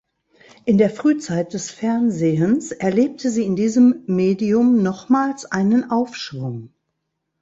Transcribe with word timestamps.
In 0.65 0.79
der 0.79 0.89
Frühzeit 0.89 1.53
des 1.53 1.69
Fernsehens 1.69 2.71
erlebte 2.71 3.29
sie 3.29 3.43
in 3.43 3.55
diesem 3.55 4.01
Medium 4.07 4.81
nochmals 4.81 5.45
einen 5.45 5.91
Aufschwung. 5.91 6.73